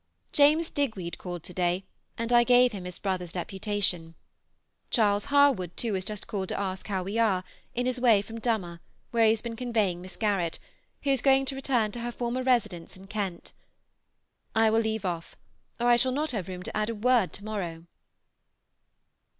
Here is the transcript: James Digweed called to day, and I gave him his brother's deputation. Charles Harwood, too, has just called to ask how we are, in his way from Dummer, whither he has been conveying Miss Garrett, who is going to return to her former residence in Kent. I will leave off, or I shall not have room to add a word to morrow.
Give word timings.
James 0.31 0.71
Digweed 0.71 1.19
called 1.19 1.43
to 1.43 1.53
day, 1.53 1.85
and 2.17 2.33
I 2.33 2.43
gave 2.43 2.71
him 2.71 2.85
his 2.85 2.97
brother's 2.97 3.33
deputation. 3.33 4.15
Charles 4.89 5.25
Harwood, 5.25 5.77
too, 5.77 5.93
has 5.93 6.03
just 6.05 6.25
called 6.25 6.49
to 6.49 6.59
ask 6.59 6.87
how 6.87 7.03
we 7.03 7.19
are, 7.19 7.43
in 7.75 7.85
his 7.85 8.01
way 8.01 8.23
from 8.23 8.39
Dummer, 8.39 8.79
whither 9.11 9.25
he 9.25 9.29
has 9.29 9.43
been 9.43 9.55
conveying 9.55 10.01
Miss 10.01 10.17
Garrett, 10.17 10.57
who 11.03 11.11
is 11.11 11.21
going 11.21 11.45
to 11.45 11.55
return 11.55 11.91
to 11.91 11.99
her 11.99 12.11
former 12.11 12.41
residence 12.41 12.97
in 12.97 13.05
Kent. 13.05 13.51
I 14.55 14.71
will 14.71 14.81
leave 14.81 15.05
off, 15.05 15.35
or 15.79 15.85
I 15.85 15.97
shall 15.97 16.11
not 16.11 16.31
have 16.31 16.47
room 16.47 16.63
to 16.63 16.75
add 16.75 16.89
a 16.89 16.95
word 16.95 17.31
to 17.33 17.45
morrow. 17.45 17.85